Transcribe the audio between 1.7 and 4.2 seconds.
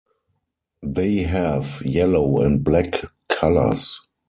yellow and black colours.